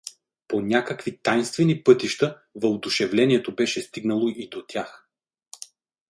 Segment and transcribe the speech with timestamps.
[0.47, 5.09] По някакви тайнствени пътища въодушевлението беше стигнало и до тях.